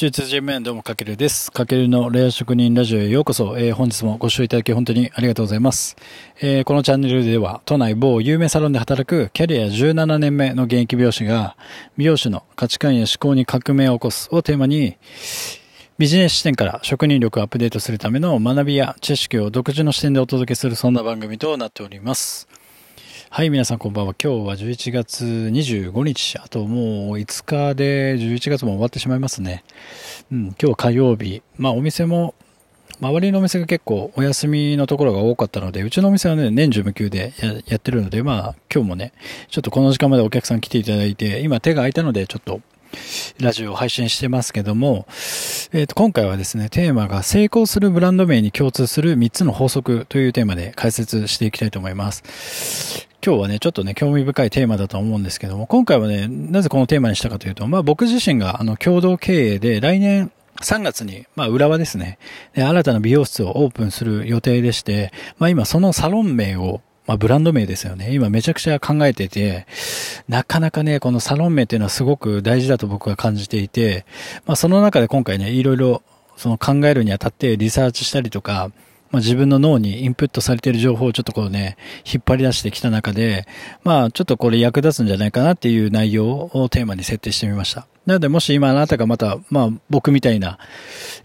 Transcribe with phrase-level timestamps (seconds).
[0.00, 1.52] 中通面どうもかけるです。
[1.52, 5.94] かけるのレア職人ラジオへようこそ、えー、本日もご視聴いただき本当にありがとうございます。
[6.40, 11.54] えー、このチャンネルでは都内某有名サロンで働くキャリア17年目の現役美容師が
[11.98, 14.96] 美容師の価値観や思考に革命を起こすをテーマに
[15.98, 22.48] ビジネス視点から職人力をアップデートするための学びや知識を独自の視点でお届けするそんな番組となっております。
[23.32, 24.14] はい、皆さんこんばんは。
[24.20, 26.36] 今日は11月25日。
[26.38, 29.62] あともう5日で11月も終わってしまいますね。
[30.32, 31.40] うん、今日は火曜日。
[31.56, 32.34] まあお店も、
[33.00, 37.32] 周りのお店が結構お休みのところが多かったので、うちのお店はね、年中無休で
[37.66, 39.12] やってるので、まあ今日もね、
[39.48, 42.60] ちょっとこの時間までお客さん来ていただいて、今手が空いたのでちょっと
[43.38, 45.06] ラジオを配信してますけども、
[45.72, 53.09] え、ー、と、今回はですね、テーマが成功するブランド名に共通する3つの法則というテーマで解説していきたいと思います。
[53.24, 62.18] 今日はね、ちょっとね、興味深いテーマだと思うんですけども、今回はね、なぜこのテーマにしたかというと、まあ僕自身があの共同経営で来年3月に、まあ浦和ですね、
[62.54, 68.14] で新たな美容室をオープンする予定でして、まあ今そのサロン名をまあ、ブランド名ですよね。
[68.14, 69.66] 今めちゃくちゃ考えてて、
[70.28, 74.06] なかなかね、このサロン名っていうのはすごく大事だと僕は感じていて、
[74.46, 76.02] まあ、その中で今回ね、いろいろ
[76.36, 78.70] その考えるにあたってリサーチしたりとか、
[79.10, 83.46] まあ、自分の脳にインプットされている情報をちょっとこうね、引っ張り出してきた中で、
[83.82, 87.86] まあちょっとこれ役立つんじゃないかなっていう内容をテーマに設定してみました。
[88.06, 90.58] なのでもし今あなたがまた、まあ僕みたいな、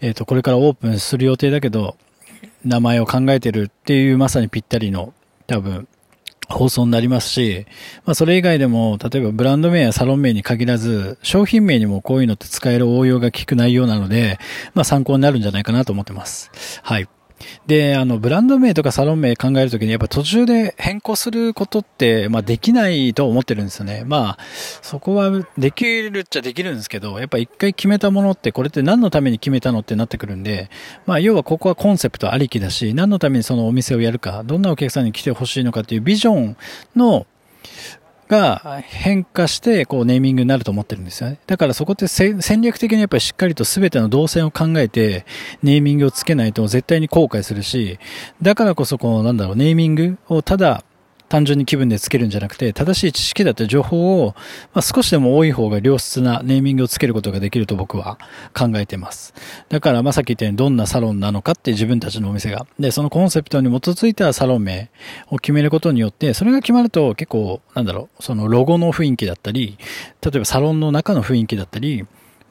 [0.00, 1.96] えっ、ー、と、これからオープンする予定だけど、
[2.64, 5.14] 名前を考えてるっていうまさにぴったりの
[5.46, 5.86] 多分
[6.48, 7.66] 放送になりますし、
[8.04, 14.38] まあそれ以外でも、例えばブランド名やサロン名に限らず、商品名にもこういうのって使える応用が効く内容なので、
[14.74, 16.50] まあ参考になるんじゃないかなと思ってます。
[16.82, 17.08] はい。
[17.66, 24.04] で、あの、ブランド名とかサロン名考えるときに、やっぱ途中で変更することって、まあできないと思ってるんですよね。
[24.06, 24.38] まあ、
[24.82, 30.70] そこはできるっちゃできるんですけど、やっぱ一回決めたものって、これって何のために決めたのってなってくるんで、
[31.04, 36.56] まあ要はここはコンセプトありきだし、何のためにそのお店をやるか、どんなお客さんに来てほしいのかっていうビジョン
[36.94, 37.26] の
[38.28, 41.38] が変化して、こう、ネーミングになると思ってるんですよね。
[41.46, 45.24] だからそこって戦略的にやっぱりしっかりと全ての動線を考えて、
[45.62, 47.98] ネーミングをつけないと絶対に後悔するし、
[48.42, 50.84] だからこそ、こう、なんだろう、ネーミングをただ、
[51.28, 54.34] 単純に気分でつけるんじゃなくて、正しい知識だった情報を、
[54.74, 58.18] まあ、少しでも多い方が良質なネーミングをつけることができると僕は
[58.54, 59.34] 考えてます。
[59.68, 62.66] だから、まあ、さっき言ったようにどんなサロンなのかって自分たちのお店が。
[62.78, 64.90] で、そのコンセプトに基づいたサロン名
[65.28, 69.78] を決めることによって、それが決まると結構、なんだろう、そのロゴの雰囲気だったり、
[70.22, 72.06] 例えばサロンの中の雰囲気だったり、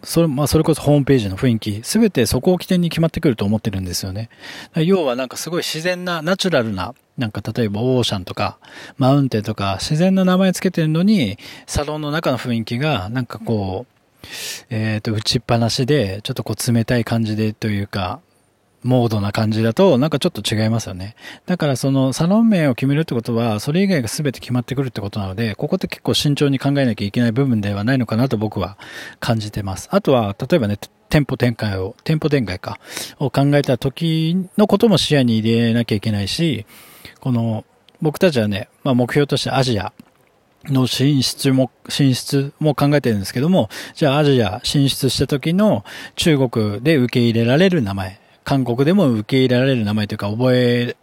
[0.06, 4.30] それ、まあ、それこそホームページの雰囲気、すべてそこを起点に決まってくると思ってるんですよね。
[4.76, 8.58] 要はなんかすごい自然な、ナチュラルな、なんか例えばオーシャンとか、
[8.98, 13.96] マウンテンとか、自然な名前つけてるのに、サロンの中の雰囲気が、なんかこう、
[14.70, 18.22] えっ、ー、と、打ちっぱなしで、ちょっとこう冷たい感じでというか、
[18.86, 21.16] モードな感じだと、なんかちょっと違いますよね。
[21.48, 28.78] だからそのサロン名を決めるってことは、それ以外が全て決まってくるってことなので、ここって結構慎重に考えなきゃいけない部分ではないのかなと僕は
[29.20, 29.90] 感じてます。
[29.92, 30.78] あとは、例えばね、
[31.10, 32.80] 店舗展開を、店舗展開か、
[33.20, 36.68] を考えた時のことも視野に入れなきゃいけないし、
[37.22, 37.66] この、
[38.02, 39.94] 僕たちはね、まあ目標としてアジア、
[40.66, 45.86] の進出も、進出も考えてるんですけども、じゃあアジア進出した時の
[46.16, 50.96] 中国で受け入れられる名前、韓国でも受け入れられる名前というか、覚え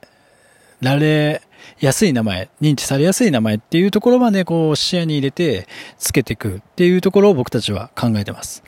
[0.81, 1.43] られ
[1.81, 5.67] やすい名前、認知されやすい名前っていうところまでこう視野に入れて
[5.99, 8.63] つけていくっていうところを僕たちは考えてます。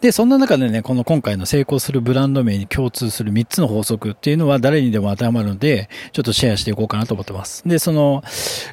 [0.00, 7.62] で、そんな中でね、この今回の成功するブランド名に共通する3つの法則っていうのは誰にでも当てはまるので、ちょっとシェアしていこうかなと思ってます。
[7.66, 8.22] で、その、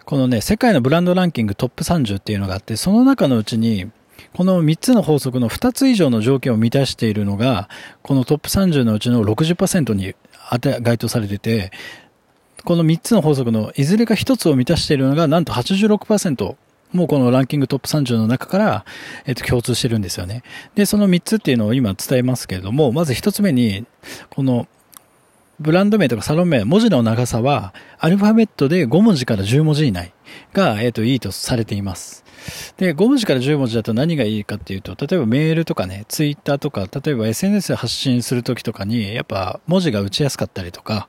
[0.06, 3.90] このね、世界のブランドランキングトップ30っていうのがあって、その中のうちに、
[4.34, 7.70] この3つの法則の2つ以上の条件を満たしているのが、
[8.02, 10.14] このトップ30のうちの60%に
[10.50, 11.72] 当て、該当されてて、
[12.64, 16.56] この3つの法則のいずれか1つを満たしているのが、なんと86%。
[16.94, 18.86] もうこのランキングトップ30の中から、
[19.26, 20.44] えっと、共通してるんですよね。
[20.76, 23.85] で、その3つっていうのを今伝えますけれども、まず1つ目に、
[24.29, 24.67] この、
[25.59, 30.13] ブランド名とかサロン名、文字の長さは、アルファベットで5文字から10文字以内
[30.53, 32.25] が、えっと、いいとされています。
[32.78, 41.07] で、5文字から10文字だと何がいいかっていうと、例えばメールとかね、ツイッターとか、例えば SNS 発信するときとかに、やっぱ文字が打ちやすかったりとか、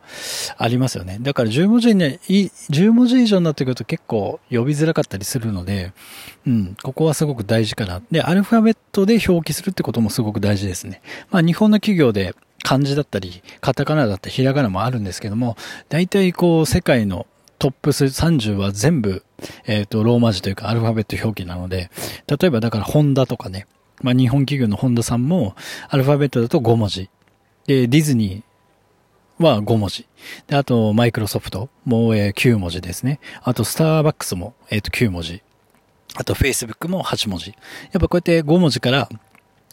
[0.56, 1.18] ありますよね。
[1.20, 5.92] だから10文字に、10文字以上になってくると結構呼びづらかったりするので、
[6.46, 8.00] うん、ここはすごく大事かな。
[8.10, 11.02] で、アルファベットで表記するってこともすごく大事ですね。
[11.30, 12.34] まあ日本の企業で
[12.66, 15.56] 漢字だったり、カタカナだったり、ひらがなもあるんですけども、
[15.88, 17.28] 大体こう世界の
[17.60, 19.22] トップ30は全部、
[19.66, 21.92] えっ、ー、と、ローマ字というかアルファベット表記なので、
[22.26, 23.68] 例えばだからホンダとかね、
[24.02, 25.54] まあ、日本企業のホンダさんも、
[25.88, 27.08] アルファベットだと5文字。
[27.68, 30.08] で、ディズニーは5文字。
[30.48, 33.20] で、あと、マイクロソフトも、え、9文字ですね。
[33.44, 35.40] あと、スターバックスも、えっ、ー、と、9文字。
[36.16, 37.50] あと、Facebook も8文字。
[37.50, 37.56] や
[37.98, 39.08] っぱこうやって5文字から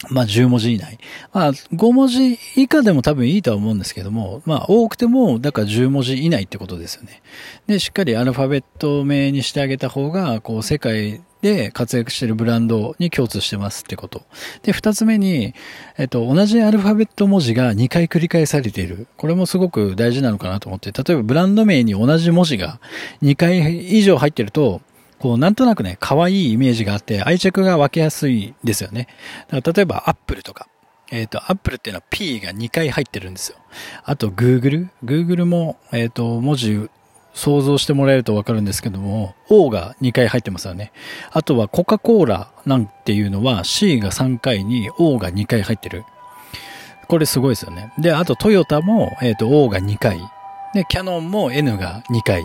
[0.09, 0.99] まあ10文字以内。
[1.31, 7.21] まあ5文字以下でも多分いいとは思うんですけども、まあ多くても、だから10文字以内ってことですよね。
[7.67, 14.23] で、しっかりアルファベット名にしてあげた方が、こう世界で活躍してるブランドに共通してますってこと。
[14.63, 15.53] で、二つ目に、
[15.97, 19.07] えっと、同じアルファベット文字が2回繰り返されている。
[19.17, 22.79] これもすごく大事なのかなと思って、例えばブランド名に同じ文字が
[23.21, 24.81] 2回以上入ってると、
[25.23, 29.07] こう、なんとなくね、可愛いイメージがあって、愛着が湧きやすいですよね。
[29.47, 30.67] だから例えば、アップルとか。
[31.11, 33.57] えっ、ー、と、アップルっていうのは P が2回入ってるんですよ。
[34.03, 34.89] あと、Google。
[35.01, 36.89] Google も、えっ、ー、と、文字
[37.33, 40.91] 想像してもらえるとわかるんですけども、O が2回入ってますよね。
[41.31, 46.03] あとはコカ・コーラなんていうのは C が3回に O が2回入ってる。
[47.07, 47.93] これすごいですよね。
[47.97, 50.19] で、あとトヨタも、えっ、ー、と O が2回。
[50.73, 52.43] で、キャノンも N が2回。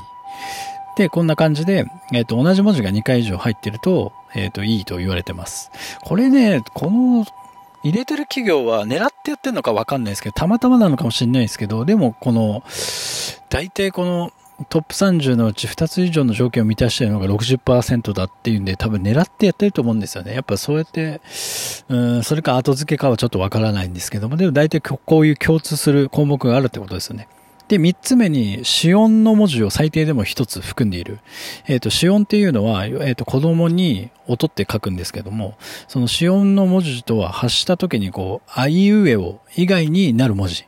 [0.98, 5.70] で、こんな感じで、えっ、ー、と、同じ文字が2回以上入ってると、えっ、ー、と、いいと言われてます。
[6.02, 7.24] これね、この、
[7.84, 12.64] 入れてる企業は狙ってやってるのかわかんないですけど、たまたまなのかもしれないですけど、でもこの、
[13.48, 14.32] 大体この
[14.68, 20.34] トップ30のうち2つ以上の条件を満たしているのが60%だっていうんで、多分狙ってやってると思うんですよね。
[20.34, 21.20] やっぱそうやって、
[21.88, 27.28] うん、それか後付けかはちょっとわからないんですけども、でも大体こういう共通する項目があるってことですよね。
[27.68, 31.20] で、三つ目に、子音の文字を最低でも一つ含んでいる。
[31.66, 40.64] えっ、ー、と、子音っていうのは、えっ、ー、と、子供に音って書くんですけども、その子音の文字とは発した時にこう、あいうえお以外になる文字。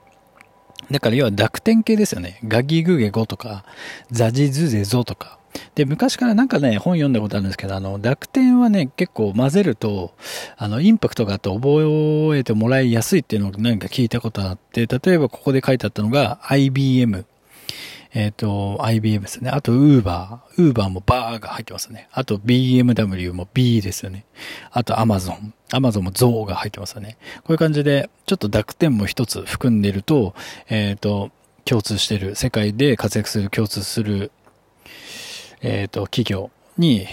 [0.91, 2.38] だから要は濁点形ですよね。
[2.47, 3.64] ガギグゲゴとか、
[4.11, 5.39] ザジズゼゾとか、
[5.75, 10.14] で、昔からなんかね、本読んだことあるんですけど、あの、濁点はね、結構混ぜると、
[10.56, 17.25] あの、インパクトがあって覚えてもらいやすいっていうのを何か聞いたことあって、例えばここで書いてあったのが、IBM。
[18.12, 19.50] えっ、ー、と、IBM ですね。
[19.50, 20.38] あと、Uber。
[20.58, 22.08] Uber もバーが入ってますね。
[22.12, 24.25] あと、BMW も B ですよね。
[24.73, 25.53] あと、Amazon。
[25.70, 27.19] Amazon もゾウが入ってますよね。
[27.38, 30.35] こういう感じで、ちょっと濁点も一つ含んでると、
[30.69, 31.31] えっ、ー、と、
[31.64, 34.32] 共通してる、世界で活躍する、共通する
[35.62, 37.06] えっ、ー、と、企業に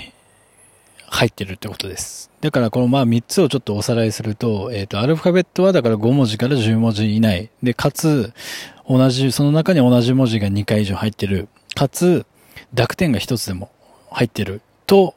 [1.07, 2.31] 入ってるってことです。
[2.41, 7.49] だからこのまあ3つをちょっとおさらいすると、えっ、ー、と、アルファベットはだから5文字から10文字以内。
[7.63, 8.33] で、かつ、
[8.87, 11.49] 同じ、その中に同じ文字が2回以上入ってる。
[11.75, 12.25] かつ、
[12.73, 13.71] 濁点が1つでも
[14.11, 14.61] 入ってる。
[14.85, 15.15] と、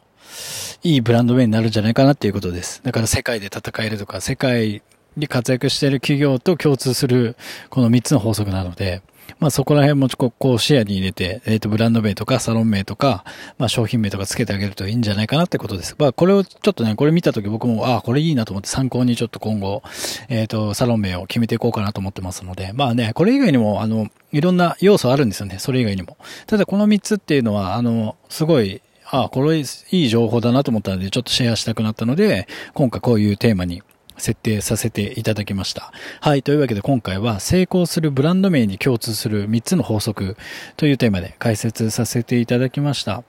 [0.83, 2.81] いいブランド名になるんじゃないかなっていうことです。
[2.85, 4.83] だから世界で戦えるとか、世界
[5.17, 7.37] で活躍している企業と共通する
[7.69, 9.03] この3つの法則なので、
[9.39, 13.25] まあそこら辺もこう視野に入れて、えっ、ー、と、ブランド名とかサロン名とか、
[13.59, 15.95] まあ商品名とかつけてあげるといいんじゃないかなってことです。
[15.99, 19.83] まあこれをちょっとね、これ見たとき僕も、ああ、これいいなと思って参考にちょっと今後、
[20.29, 25.59] えっ、ー、と、サロン名を決めていこうかなと思ってますので、まあね、これ以外にも、あの、いろんな要素あるんですよね。
[25.59, 26.17] それ以外にも。
[26.47, 28.83] ただこの3つっていうのは、あの、すごい、
[29.13, 33.83] ああ、これいい情報だなと思ったので、ちょっとシェアしたくなったので、今回こういうテーマに
[34.21, 35.93] 設定させていただきました。
[36.21, 36.43] はい。
[36.43, 40.37] というわけで今回は成功するブランド名に共通する3つの法則
[40.77, 43.25] というテーマで解説させていただきました。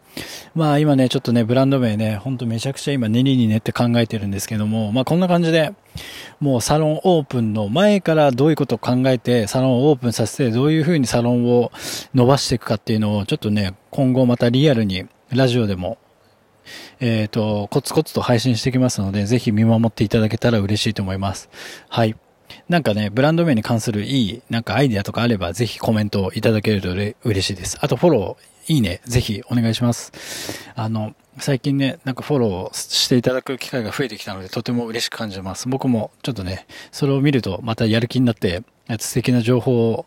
[0.54, 5.74] まあ今ね、ちょっとね、ブランド名ね、ほんとめちゃくちゃ今練りに練って考えてるんですけども、まあこんな感じで、
[6.40, 11.72] もうサロンオープンの前からどういうことを考えて、サロンをオープンさせて、どういうふうにサロンを
[12.14, 15.98] 伸ばしていくかっていうのを、ちょっとね、今後またリアルにラジオでも
[17.00, 21.50] えっ、ー、と、コツコツと配信してきますので、ぜひ見守っていただけたら嬉しいと思います。
[21.90, 22.16] はい。
[22.70, 26.90] なんかね、ブランド名に関するいい、なんかアイディアとかあれば、ぜひコメントをいただけると
[27.24, 27.78] 嬉しいです。
[27.82, 30.12] あとフォロー、いいね、ぜひお願いします。
[30.76, 35.70] あの、最近ね、なんかフォローしていただく機会が増えてきたので、とても嬉しく感じます。
[35.70, 38.64] 僕もちょっとね、それを見るとまたやる気になって、
[39.00, 40.06] 素敵な情報を、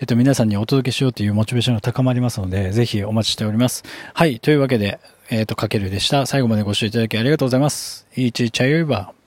[0.00, 3.84] えっと、皆さんにお届けしようというモチベーションが高まりますので、ぜひお待ちしております。
[4.14, 6.26] はい、というわけで、えっ、と、かけるでした。
[6.26, 8.06] 最後までご視聴いただきありがとうございます。
[8.16, 9.25] いちチャイバー。